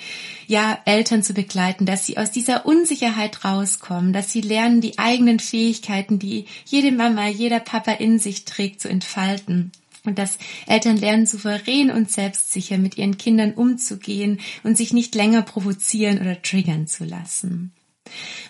ja, 0.48 0.80
Eltern 0.86 1.22
zu 1.22 1.34
begleiten, 1.34 1.86
dass 1.86 2.06
sie 2.06 2.18
aus 2.18 2.32
dieser 2.32 2.66
Unsicherheit 2.66 3.44
rauskommen, 3.44 4.14
dass 4.14 4.32
sie 4.32 4.42
lernen, 4.42 4.80
die 4.80 4.98
eigenen 4.98 5.40
Fähigkeiten, 5.40 6.20
die 6.20 6.46
jede 6.66 6.94
Mama, 6.94 7.28
jeder 7.28 7.60
Papa 7.60 7.92
in 7.92 8.20
sich 8.20 8.46
trägt, 8.46 8.80
zu 8.80 8.88
entfalten 8.90 9.72
und 10.06 10.20
dass 10.20 10.38
Eltern 10.68 10.98
lernen, 10.98 11.26
souverän 11.26 11.92
und 11.92 12.12
selbstsicher 12.12 12.78
mit 12.78 12.98
ihren 12.98 13.18
Kindern 13.18 13.54
umzugehen 13.54 14.40
und 14.64 14.78
sich 14.78 14.94
nicht 14.94 15.16
länger 15.16 15.42
provozieren 15.42 16.20
oder 16.20 16.42
triggern 16.42 16.88
zu 16.88 17.06
lassen. 17.06 17.72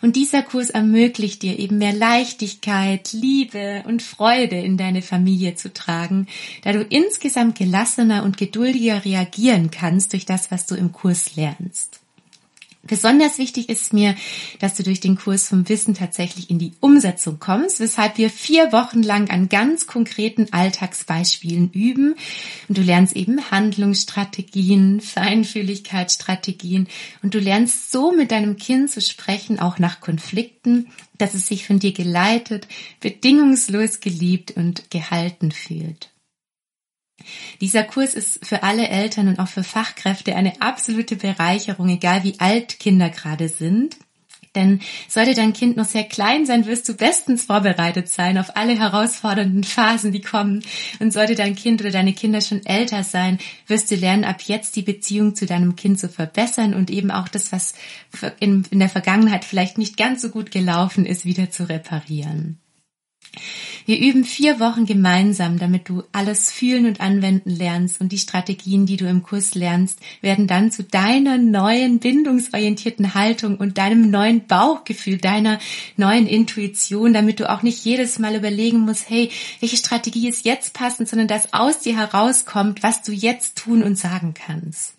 Und 0.01 0.15
dieser 0.15 0.41
Kurs 0.41 0.69
ermöglicht 0.69 1.41
dir 1.41 1.57
eben 1.59 1.77
mehr 1.77 1.93
Leichtigkeit, 1.93 3.13
Liebe 3.13 3.83
und 3.87 4.01
Freude 4.01 4.57
in 4.57 4.77
deine 4.77 5.01
Familie 5.01 5.55
zu 5.55 5.71
tragen, 5.71 6.27
da 6.63 6.73
du 6.73 6.81
insgesamt 6.81 7.57
gelassener 7.57 8.23
und 8.23 8.37
geduldiger 8.37 9.05
reagieren 9.05 9.71
kannst 9.71 10.13
durch 10.13 10.25
das, 10.25 10.51
was 10.51 10.65
du 10.65 10.75
im 10.75 10.91
Kurs 10.91 11.35
lernst. 11.35 12.02
Besonders 12.85 13.37
wichtig 13.37 13.69
ist 13.69 13.93
mir, 13.93 14.13
dass 14.59 14.75
du 14.75 14.83
durch 14.83 14.99
den 14.99 15.15
Kurs 15.15 15.47
vom 15.47 15.69
Wissen 15.69 15.93
tatsächlich 15.93 16.49
in 16.49 16.59
die 16.59 16.73
Umsetzung 16.81 17.39
kommst, 17.39 17.79
weshalb 17.79 18.17
wir 18.17 18.29
vier 18.29 18.73
Wochen 18.73 19.01
lang 19.01 19.29
an 19.29 19.47
ganz 19.47 19.87
konkreten 19.87 20.47
Alltagsbeispielen 20.51 21.71
üben. 21.71 22.15
Und 22.67 22.77
du 22.77 22.81
lernst 22.81 23.15
eben 23.15 23.51
Handlungsstrategien, 23.51 24.99
Feinfühligkeitsstrategien 24.99 26.89
und 27.21 27.33
du 27.33 27.39
lernst 27.39 27.93
so 27.93 28.11
mit 28.11 28.31
deinem 28.31 28.57
Kind 28.57 28.89
zu 28.89 28.99
sprechen, 28.99 29.59
auch 29.59 29.79
nach 29.79 30.01
Konflikten, 30.01 30.87
dass 31.17 31.35
es 31.35 31.47
sich 31.47 31.65
von 31.65 31.79
dir 31.79 31.93
geleitet, 31.93 32.67
bedingungslos 32.99 34.01
geliebt 34.01 34.51
und 34.57 34.91
gehalten 34.91 35.53
fühlt. 35.53 36.12
Dieser 37.61 37.83
Kurs 37.83 38.13
ist 38.13 38.45
für 38.45 38.63
alle 38.63 38.87
Eltern 38.87 39.27
und 39.27 39.39
auch 39.39 39.47
für 39.47 39.63
Fachkräfte 39.63 40.35
eine 40.35 40.61
absolute 40.61 41.15
Bereicherung, 41.15 41.89
egal 41.89 42.23
wie 42.23 42.39
alt 42.39 42.79
Kinder 42.79 43.09
gerade 43.09 43.49
sind. 43.49 43.97
Denn 44.55 44.81
sollte 45.07 45.33
dein 45.33 45.53
Kind 45.53 45.77
noch 45.77 45.85
sehr 45.85 46.03
klein 46.03 46.45
sein, 46.45 46.65
wirst 46.67 46.87
du 46.87 46.93
bestens 46.93 47.45
vorbereitet 47.45 48.09
sein 48.09 48.37
auf 48.37 48.55
alle 48.55 48.77
herausfordernden 48.77 49.63
Phasen, 49.63 50.11
die 50.11 50.21
kommen. 50.21 50.63
Und 50.99 51.11
sollte 51.11 51.35
dein 51.35 51.55
Kind 51.55 51.81
oder 51.81 51.91
deine 51.91 52.13
Kinder 52.13 52.41
schon 52.41 52.65
älter 52.65 53.03
sein, 53.03 53.39
wirst 53.67 53.89
du 53.89 53.95
lernen, 53.95 54.23
ab 54.23 54.41
jetzt 54.43 54.75
die 54.75 54.83
Beziehung 54.83 55.35
zu 55.35 55.45
deinem 55.45 55.75
Kind 55.75 55.99
zu 55.99 56.07
verbessern 56.07 56.73
und 56.73 56.91
eben 56.91 57.09
auch 57.09 57.27
das, 57.27 57.51
was 57.51 57.73
in, 58.39 58.65
der 58.71 58.89
Vergangenheit 58.89 59.43
vielleicht 59.43 59.77
nicht 59.77 59.97
ganz 59.97 60.21
so 60.21 60.29
gut 60.29 60.51
gelaufen 60.51 61.05
ist, 61.05 61.25
wieder 61.25 61.49
zu 61.49 61.67
reparieren. 61.67 62.59
Wir 63.85 63.99
üben 63.99 64.23
vier 64.23 64.59
Wochen 64.59 64.85
gemeinsam, 64.85 65.59
damit 65.59 65.89
du 65.89 66.03
alles 66.11 66.51
fühlen 66.51 66.85
und 66.85 67.01
anwenden 67.01 67.49
lernst. 67.49 67.99
Und 67.99 68.11
die 68.11 68.17
Strategien, 68.17 68.85
die 68.85 68.97
du 68.97 69.05
im 69.07 69.23
Kurs 69.23 69.55
lernst, 69.55 69.99
werden 70.21 70.47
dann 70.47 70.71
zu 70.71 70.83
deiner 70.83 71.37
neuen 71.37 71.99
bindungsorientierten 71.99 73.13
Haltung 73.13 73.57
und 73.57 73.77
deinem 73.77 74.09
neuen 74.09 74.45
Bauchgefühl, 74.47 75.17
deiner 75.17 75.59
neuen 75.97 76.27
Intuition, 76.27 77.13
damit 77.13 77.39
du 77.39 77.49
auch 77.49 77.63
nicht 77.63 77.83
jedes 77.83 78.19
Mal 78.19 78.35
überlegen 78.35 78.79
musst, 78.79 79.09
hey, 79.09 79.29
welche 79.59 79.77
Strategie 79.77 80.29
ist 80.29 80.45
jetzt 80.45 80.73
passend, 80.73 81.09
sondern 81.09 81.27
dass 81.27 81.53
aus 81.53 81.79
dir 81.79 81.97
herauskommt, 81.97 82.83
was 82.83 83.01
du 83.01 83.11
jetzt 83.11 83.57
tun 83.57 83.83
und 83.83 83.97
sagen 83.97 84.33
kannst 84.33 84.93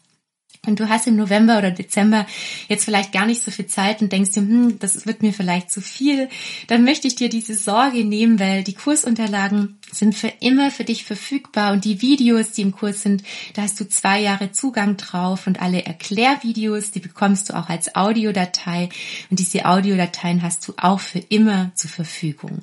und 0.66 0.80
du 0.80 0.88
hast 0.88 1.06
im 1.06 1.16
November 1.16 1.59
oder 1.59 1.71
Dezember 1.71 2.26
jetzt 2.68 2.85
vielleicht 2.85 3.12
gar 3.12 3.26
nicht 3.26 3.42
so 3.42 3.50
viel 3.50 3.66
Zeit 3.66 4.02
und 4.02 4.12
denkst 4.12 4.33
dir, 4.33 4.40
hm, 4.40 4.78
das 4.78 5.06
wird 5.06 5.23
mir 5.23 5.33
vielleicht 5.33 5.71
zu 5.71 5.80
viel, 5.80 6.28
dann 6.66 6.85
möchte 6.85 7.06
ich 7.06 7.16
dir 7.16 7.28
diese 7.28 7.54
Sorge 7.54 8.04
nehmen, 8.04 8.38
weil 8.38 8.64
die 8.64 8.75
Kursunterlagen 8.75 9.78
sind 9.92 10.14
für 10.14 10.33
immer 10.40 10.71
für 10.71 10.85
dich 10.85 11.04
verfügbar 11.04 11.73
und 11.73 11.85
die 11.85 12.02
Videos, 12.02 12.52
die 12.52 12.62
im 12.62 12.73
Kurs 12.73 13.02
sind, 13.02 13.23
da 13.54 13.62
hast 13.62 13.78
du 13.80 13.88
zwei 13.88 14.21
Jahre 14.21 14.52
Zugang 14.52 14.97
drauf 14.97 15.47
und 15.47 15.62
alle 15.62 15.85
Erklärvideos, 15.85 16.90
die 16.90 17.00
bekommst 17.00 17.50
du 17.50 17.54
auch 17.54 17.68
als 17.68 17.94
Audiodatei 17.94 18.88
und 19.30 19.38
diese 19.38 19.66
Audiodateien 19.66 20.42
hast 20.42 20.66
du 20.66 20.75
auch 20.76 21.00
für 21.00 21.21
immer 21.21 21.71
zur 21.75 21.90
Verfügung. 21.90 22.62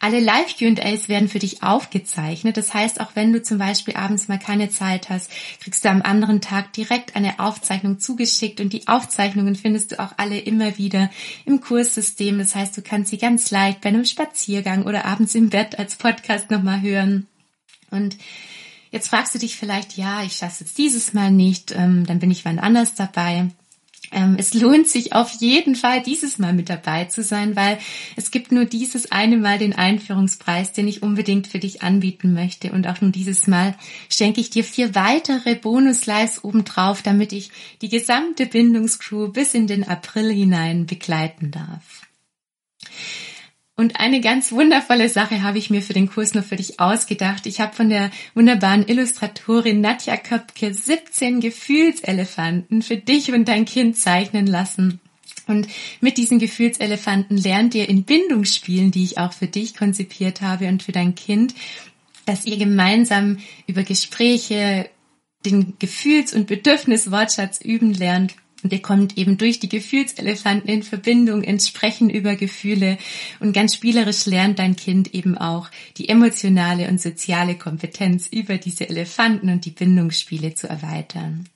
Alle 0.00 0.20
Live-QAs 0.20 1.08
werden 1.08 1.28
für 1.28 1.38
dich 1.38 1.62
aufgezeichnet. 1.62 2.56
Das 2.56 2.74
heißt, 2.74 3.00
auch 3.00 3.12
wenn 3.14 3.32
du 3.32 3.42
zum 3.42 3.58
Beispiel 3.58 3.94
abends 3.96 4.28
mal 4.28 4.38
keine 4.38 4.70
Zeit 4.70 5.10
hast, 5.10 5.30
kriegst 5.60 5.84
du 5.84 5.90
am 5.90 6.02
anderen 6.02 6.40
Tag 6.40 6.72
direkt 6.72 7.16
eine 7.16 7.40
Aufzeichnung 7.40 7.98
zugeschickt 7.98 8.60
und 8.60 8.72
die 8.72 8.88
Aufzeichnungen 8.88 9.56
findest 9.56 9.92
du 9.92 10.00
auch 10.00 10.12
alle 10.16 10.38
immer 10.38 10.78
wieder 10.78 11.10
im 11.44 11.60
Kurssystem. 11.60 12.38
Das 12.38 12.54
heißt, 12.54 12.76
du 12.76 12.82
kannst 12.82 13.10
sie 13.10 13.18
ganz 13.18 13.50
leicht 13.50 13.80
bei 13.80 13.88
einem 13.88 14.04
Spaziergang 14.04 14.84
oder 14.84 15.04
abends 15.04 15.34
im 15.34 15.50
Bett 15.50 15.78
als 15.78 15.96
Podcast 15.96 16.50
nochmal 16.50 16.82
hören. 16.82 17.26
Und 17.90 18.16
Jetzt 18.90 19.08
fragst 19.08 19.34
du 19.34 19.38
dich 19.38 19.56
vielleicht, 19.56 19.96
ja, 19.96 20.22
ich 20.22 20.36
schaffe 20.36 20.52
es 20.52 20.60
jetzt 20.60 20.78
dieses 20.78 21.12
Mal 21.12 21.30
nicht, 21.30 21.72
ähm, 21.72 22.06
dann 22.06 22.20
bin 22.20 22.30
ich 22.30 22.44
wann 22.44 22.58
anders 22.58 22.94
dabei. 22.94 23.48
Ähm, 24.12 24.36
es 24.38 24.54
lohnt 24.54 24.88
sich 24.88 25.12
auf 25.12 25.30
jeden 25.40 25.74
Fall, 25.74 26.02
dieses 26.02 26.38
Mal 26.38 26.52
mit 26.52 26.68
dabei 26.70 27.04
zu 27.04 27.22
sein, 27.22 27.56
weil 27.56 27.78
es 28.16 28.30
gibt 28.30 28.52
nur 28.52 28.64
dieses 28.64 29.12
eine 29.12 29.36
Mal 29.36 29.58
den 29.58 29.74
Einführungspreis, 29.74 30.72
den 30.72 30.88
ich 30.88 31.02
unbedingt 31.02 31.46
für 31.46 31.58
dich 31.58 31.82
anbieten 31.82 32.32
möchte. 32.32 32.72
Und 32.72 32.86
auch 32.86 33.00
nur 33.00 33.10
dieses 33.10 33.46
Mal 33.46 33.74
schenke 34.08 34.40
ich 34.40 34.50
dir 34.50 34.64
vier 34.64 34.94
weitere 34.94 35.54
Bonus-Lives 35.54 36.44
obendrauf, 36.44 37.02
damit 37.02 37.32
ich 37.32 37.50
die 37.82 37.88
gesamte 37.88 38.46
Bindungscrew 38.46 39.28
bis 39.28 39.54
in 39.54 39.66
den 39.66 39.86
April 39.86 40.32
hinein 40.32 40.86
begleiten 40.86 41.50
darf. 41.50 42.02
Und 43.78 44.00
eine 44.00 44.20
ganz 44.20 44.50
wundervolle 44.50 45.08
Sache 45.08 45.44
habe 45.44 45.58
ich 45.58 45.70
mir 45.70 45.82
für 45.82 45.92
den 45.92 46.08
Kurs 46.08 46.34
noch 46.34 46.42
für 46.42 46.56
dich 46.56 46.80
ausgedacht. 46.80 47.46
Ich 47.46 47.60
habe 47.60 47.76
von 47.76 47.88
der 47.88 48.10
wunderbaren 48.34 48.84
Illustratorin 48.88 49.80
Nadja 49.80 50.16
Köpke 50.16 50.74
17 50.74 51.38
Gefühlselefanten 51.38 52.82
für 52.82 52.96
dich 52.96 53.32
und 53.32 53.46
dein 53.46 53.66
Kind 53.66 53.96
zeichnen 53.96 54.48
lassen. 54.48 54.98
Und 55.46 55.68
mit 56.00 56.18
diesen 56.18 56.40
Gefühlselefanten 56.40 57.36
lernt 57.36 57.72
ihr 57.76 57.88
in 57.88 58.02
Bindungsspielen, 58.02 58.90
die 58.90 59.04
ich 59.04 59.18
auch 59.18 59.32
für 59.32 59.46
dich 59.46 59.76
konzipiert 59.76 60.40
habe 60.40 60.66
und 60.66 60.82
für 60.82 60.90
dein 60.90 61.14
Kind, 61.14 61.54
dass 62.26 62.46
ihr 62.46 62.56
gemeinsam 62.56 63.38
über 63.68 63.84
Gespräche 63.84 64.90
den 65.46 65.74
Gefühls- 65.78 66.34
und 66.34 66.48
Bedürfniswortschatz 66.48 67.60
üben 67.60 67.94
lernt 67.94 68.34
und 68.62 68.72
ihr 68.72 68.82
kommt 68.82 69.16
eben 69.16 69.38
durch 69.38 69.60
die 69.60 69.68
Gefühlselefanten 69.68 70.68
in 70.68 70.82
Verbindung 70.82 71.42
ins 71.42 71.68
Sprechen 71.68 72.10
über 72.10 72.34
Gefühle 72.34 72.98
und 73.40 73.52
ganz 73.52 73.74
spielerisch 73.74 74.26
lernt 74.26 74.58
dein 74.58 74.74
Kind 74.74 75.14
eben 75.14 75.38
auch 75.38 75.70
die 75.96 76.08
emotionale 76.08 76.88
und 76.88 77.00
soziale 77.00 77.56
Kompetenz 77.56 78.26
über 78.26 78.58
diese 78.58 78.88
Elefanten 78.88 79.50
und 79.50 79.64
die 79.64 79.70
Bindungsspiele 79.70 80.54
zu 80.54 80.68
erweitern. 80.68 81.48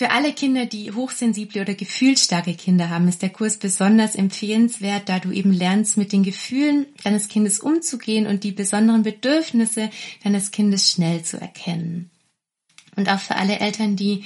Für 0.00 0.12
alle 0.12 0.32
Kinder, 0.32 0.64
die 0.64 0.92
hochsensible 0.92 1.60
oder 1.60 1.74
gefühlsstarke 1.74 2.54
Kinder 2.54 2.88
haben, 2.88 3.06
ist 3.06 3.20
der 3.20 3.28
Kurs 3.28 3.58
besonders 3.58 4.14
empfehlenswert, 4.14 5.10
da 5.10 5.18
du 5.18 5.30
eben 5.30 5.52
lernst, 5.52 5.98
mit 5.98 6.12
den 6.12 6.22
Gefühlen 6.22 6.86
deines 7.04 7.28
Kindes 7.28 7.60
umzugehen 7.60 8.26
und 8.26 8.42
die 8.42 8.52
besonderen 8.52 9.02
Bedürfnisse 9.02 9.90
deines 10.24 10.52
Kindes 10.52 10.90
schnell 10.90 11.22
zu 11.22 11.38
erkennen. 11.38 12.10
Und 12.96 13.10
auch 13.10 13.18
für 13.20 13.36
alle 13.36 13.60
Eltern, 13.60 13.94
die 13.94 14.24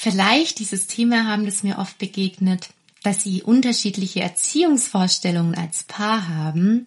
vielleicht 0.00 0.58
dieses 0.60 0.86
Thema 0.86 1.26
haben, 1.26 1.44
das 1.44 1.62
mir 1.62 1.78
oft 1.78 1.98
begegnet, 1.98 2.70
dass 3.02 3.22
sie 3.22 3.42
unterschiedliche 3.42 4.20
Erziehungsvorstellungen 4.20 5.54
als 5.54 5.82
Paar 5.82 6.28
haben, 6.28 6.86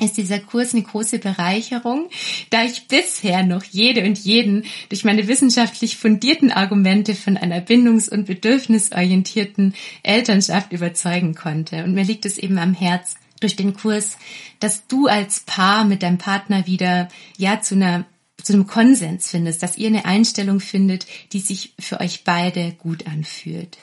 ist 0.00 0.16
dieser 0.16 0.38
Kurs 0.38 0.72
eine 0.72 0.82
große 0.82 1.18
Bereicherung, 1.18 2.08
da 2.50 2.64
ich 2.64 2.86
bisher 2.88 3.42
noch 3.42 3.64
jede 3.64 4.04
und 4.04 4.18
jeden 4.18 4.64
durch 4.88 5.04
meine 5.04 5.28
wissenschaftlich 5.28 5.96
fundierten 5.96 6.50
Argumente 6.50 7.14
von 7.14 7.36
einer 7.36 7.60
bindungs- 7.60 8.08
und 8.08 8.26
bedürfnisorientierten 8.26 9.74
Elternschaft 10.02 10.72
überzeugen 10.72 11.34
konnte. 11.34 11.84
Und 11.84 11.92
mir 11.92 12.04
liegt 12.04 12.24
es 12.24 12.38
eben 12.38 12.58
am 12.58 12.72
Herz 12.72 13.16
durch 13.40 13.56
den 13.56 13.74
Kurs, 13.74 14.16
dass 14.60 14.86
du 14.86 15.08
als 15.08 15.40
Paar 15.40 15.84
mit 15.84 16.02
deinem 16.02 16.18
Partner 16.18 16.66
wieder 16.66 17.08
ja 17.36 17.60
zu 17.60 17.74
einer 17.74 18.06
zu 18.46 18.52
einem 18.52 18.66
Konsens 18.66 19.30
findest, 19.30 19.62
dass 19.62 19.76
ihr 19.76 19.88
eine 19.88 20.04
Einstellung 20.04 20.60
findet, 20.60 21.06
die 21.32 21.40
sich 21.40 21.74
für 21.78 22.00
euch 22.00 22.24
beide 22.24 22.72
gut 22.78 23.06
anfühlt. 23.06 23.76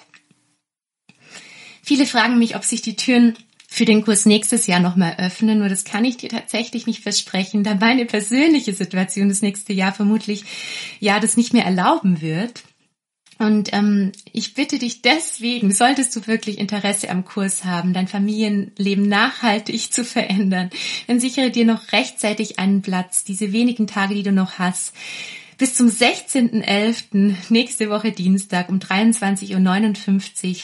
Viele 1.81 2.05
fragen 2.05 2.39
mich, 2.39 2.55
ob 2.55 2.63
sich 2.63 2.81
die 2.81 2.95
Türen 2.95 3.35
für 3.67 3.85
den 3.85 4.05
Kurs 4.05 4.25
nächstes 4.25 4.67
Jahr 4.67 4.79
nochmal 4.79 5.15
öffnen, 5.17 5.59
nur 5.59 5.67
das 5.67 5.83
kann 5.83 6.05
ich 6.05 6.17
dir 6.17 6.29
tatsächlich 6.29 6.85
nicht 6.85 7.01
versprechen, 7.01 7.63
da 7.63 7.73
meine 7.75 8.05
persönliche 8.05 8.73
Situation 8.73 9.29
das 9.29 9.41
nächste 9.41 9.73
Jahr 9.73 9.93
vermutlich 9.93 10.45
ja 10.99 11.19
das 11.19 11.37
nicht 11.37 11.53
mehr 11.53 11.65
erlauben 11.65 12.21
wird. 12.21 12.63
Und 13.43 13.73
ähm, 13.73 14.13
ich 14.31 14.53
bitte 14.53 14.79
dich 14.79 15.01
deswegen, 15.01 15.73
solltest 15.73 16.15
du 16.15 16.27
wirklich 16.27 16.57
Interesse 16.59 17.09
am 17.09 17.25
Kurs 17.25 17.65
haben, 17.65 17.93
dein 17.93 18.07
Familienleben 18.07 19.07
nachhaltig 19.07 19.91
zu 19.91 20.05
verändern, 20.05 20.69
dann 21.07 21.19
sichere 21.19 21.51
dir 21.51 21.65
noch 21.65 21.91
rechtzeitig 21.91 22.57
einen 22.57 22.81
Platz, 22.81 23.25
diese 23.25 23.51
wenigen 23.51 23.85
Tage, 23.85 24.15
die 24.15 24.23
du 24.23 24.31
noch 24.31 24.59
hast. 24.59 24.93
Bis 25.57 25.75
zum 25.75 25.87
16.11. 25.87 27.35
nächste 27.49 27.89
Woche 27.89 28.11
Dienstag 28.11 28.69
um 28.69 28.79
23.59 28.79 30.49
Uhr 30.49 30.55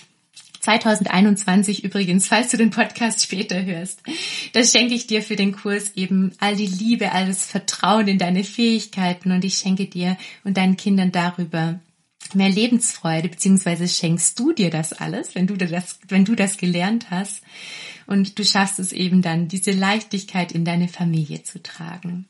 2021 0.61 1.83
übrigens, 1.83 2.27
falls 2.27 2.51
du 2.51 2.57
den 2.57 2.69
Podcast 2.69 3.23
später 3.23 3.63
hörst. 3.63 4.01
Das 4.53 4.71
schenke 4.71 4.93
ich 4.93 5.07
dir 5.07 5.21
für 5.21 5.35
den 5.35 5.53
Kurs 5.53 5.91
eben 5.95 6.31
all 6.39 6.55
die 6.55 6.67
Liebe, 6.67 7.11
all 7.11 7.27
das 7.27 7.45
Vertrauen 7.45 8.07
in 8.07 8.17
deine 8.17 8.43
Fähigkeiten 8.43 9.31
und 9.31 9.43
ich 9.43 9.55
schenke 9.55 9.85
dir 9.85 10.17
und 10.43 10.57
deinen 10.57 10.77
Kindern 10.77 11.11
darüber 11.11 11.79
mehr 12.35 12.49
Lebensfreude, 12.49 13.29
beziehungsweise 13.29 13.87
schenkst 13.87 14.39
du 14.39 14.53
dir 14.53 14.69
das 14.69 14.93
alles, 14.93 15.35
wenn 15.35 15.47
du 15.47 15.55
das, 15.55 15.99
wenn 16.07 16.25
du 16.25 16.35
das 16.35 16.57
gelernt 16.57 17.09
hast. 17.09 17.41
und 18.07 18.39
du 18.39 18.43
schaffst 18.43 18.79
es 18.79 18.91
eben 18.91 19.21
dann, 19.21 19.47
diese 19.47 19.69
Leichtigkeit 19.69 20.51
in 20.51 20.65
deine 20.65 20.87
Familie 20.87 21.43
zu 21.43 21.61
tragen. 21.61 22.27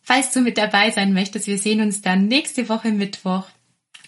Falls 0.00 0.32
du 0.32 0.40
mit 0.40 0.56
dabei 0.56 0.90
sein 0.90 1.12
möchtest, 1.12 1.46
wir 1.46 1.58
sehen 1.58 1.82
uns 1.82 2.00
dann 2.00 2.28
nächste 2.28 2.70
Woche 2.70 2.90
Mittwoch 2.90 3.46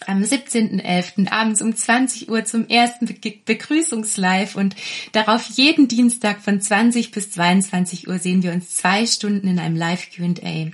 am 0.07 0.23
17.11. 0.23 1.29
abends 1.29 1.61
um 1.61 1.75
20 1.75 2.29
Uhr 2.29 2.43
zum 2.43 2.67
ersten 2.67 3.05
Be 3.05 3.33
Begrüßungslive 3.45 4.57
und 4.57 4.75
darauf 5.11 5.47
jeden 5.49 5.87
Dienstag 5.87 6.41
von 6.41 6.59
20 6.59 7.11
bis 7.11 7.29
22 7.31 8.07
Uhr 8.07 8.17
sehen 8.17 8.41
wir 8.41 8.51
uns 8.51 8.75
zwei 8.75 9.05
Stunden 9.05 9.47
in 9.47 9.59
einem 9.59 9.75
Live 9.75 10.07
Q&A. 10.15 10.71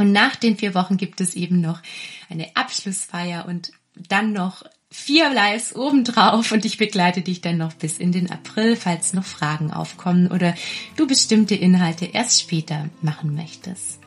Und 0.00 0.12
nach 0.12 0.34
den 0.34 0.56
vier 0.56 0.74
Wochen 0.74 0.96
gibt 0.96 1.20
es 1.20 1.34
eben 1.34 1.60
noch 1.60 1.82
eine 2.30 2.56
Abschlussfeier 2.56 3.44
und 3.46 3.70
dann 4.08 4.32
noch 4.32 4.62
vier 4.90 5.28
Lives 5.28 5.76
obendrauf 5.76 6.52
und 6.52 6.64
ich 6.64 6.78
begleite 6.78 7.20
dich 7.20 7.42
dann 7.42 7.58
noch 7.58 7.74
bis 7.74 7.98
in 7.98 8.10
den 8.10 8.30
April, 8.30 8.76
falls 8.76 9.12
noch 9.12 9.26
Fragen 9.26 9.70
aufkommen 9.70 10.28
oder 10.28 10.54
du 10.96 11.06
bestimmte 11.06 11.54
Inhalte 11.54 12.06
erst 12.06 12.40
später 12.40 12.88
machen 13.02 13.34
möchtest. 13.34 13.99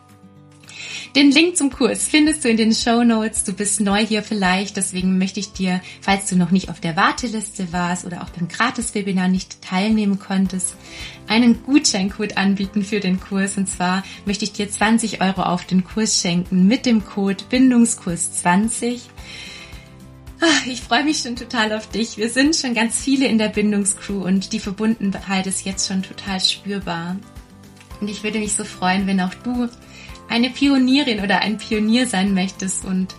Den 1.16 1.32
Link 1.32 1.58
zum 1.58 1.70
Kurs 1.70 2.08
findest 2.08 2.44
du 2.44 2.50
in 2.50 2.58
den 2.58 2.74
Show 2.74 3.04
Notes. 3.04 3.44
Du 3.44 3.54
bist 3.54 3.82
neu 3.82 4.06
hier 4.06 4.24
vielleicht, 4.24 4.78
deswegen 4.78 5.18
möchte 5.18 5.40
ich 5.40 5.54
dir, 5.54 5.82
falls 6.02 6.28
du 6.28 6.36
noch 6.36 6.52
nicht 6.52 6.70
auf 6.70 6.80
der 6.80 6.96
Warteliste 6.96 7.72
warst 7.72 8.06
oder 8.06 8.24
auch 8.24 8.30
beim 8.30 8.48
Gratis-Webinar 8.48 9.28
nicht 9.28 9.62
teilnehmen 9.62 10.18
konntest, 10.18 10.76
einen 11.28 11.64
Gutscheincode 11.64 12.38
anbieten 12.38 12.84
für 12.84 13.00
den 13.00 13.20
Kurs. 13.20 13.58
Und 13.58 13.70
zwar 13.70 14.04
möchte 14.26 14.46
ich 14.46 14.54
dir 14.54 14.70
20 14.70 15.22
Euro 15.22 15.44
auf 15.44 15.66
den 15.66 15.84
Kurs 15.84 16.20
schenken 16.20 16.68
mit 16.68 16.86
dem 16.86 17.06
Code 17.06 17.44
Bindungskurs 17.50 18.34
20. 18.42 19.02
Ah, 20.42 20.68
ich 20.68 20.82
freue 20.82 21.06
mich 21.06 21.20
schon 21.20 21.36
total 21.36 21.72
auf 21.72 21.88
dich. 21.88 22.18
Wir 22.18 22.30
sind 22.30 22.56
schon 22.56 22.74
ganz 22.74 23.00
viele 23.00 23.28
in 23.28 23.38
der 23.38 23.48
Bindungscrew 23.48 24.26
und 24.26 24.52
die 24.52 24.60
Verbundenheit 24.60 25.48
ist 25.48 25.64
jetzt 25.64 25.88
schon 25.88 26.04
total 26.04 26.40
spürbar. 26.42 27.18
Und 28.02 28.10
ich 28.10 28.24
würde 28.24 28.40
mich 28.40 28.52
so 28.52 28.66
freuen, 28.66 29.08
wenn 29.08 29.22
auch 29.22 29.34
du 29.36 29.70
eine 30.30 30.50
Pionierin 30.50 31.22
oder 31.22 31.40
ein 31.40 31.58
Pionier 31.58 32.08
sein 32.08 32.34
möchtest 32.34 32.86
und 32.86 33.16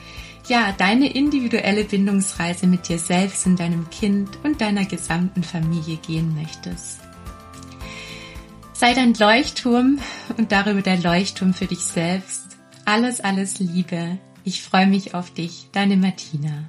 ja, 0.48 0.72
deine 0.76 1.10
individuelle 1.10 1.84
Bindungsreise 1.84 2.66
mit 2.66 2.88
dir 2.88 2.98
selbst 2.98 3.46
und 3.46 3.58
deinem 3.58 3.88
Kind 3.90 4.38
und 4.42 4.60
deiner 4.60 4.84
gesamten 4.84 5.42
Familie 5.42 5.96
gehen 5.96 6.34
möchtest. 6.34 7.00
Sei 8.74 8.92
dein 8.92 9.14
Leuchtturm 9.14 9.98
und 10.36 10.52
darüber 10.52 10.82
der 10.82 10.98
Leuchtturm 10.98 11.54
für 11.54 11.66
dich 11.66 11.80
selbst. 11.80 12.42
Alles, 12.84 13.20
alles 13.22 13.58
Liebe. 13.58 14.18
Ich 14.42 14.62
freue 14.62 14.86
mich 14.86 15.14
auf 15.14 15.32
dich, 15.32 15.68
deine 15.72 15.96
Martina. 15.96 16.68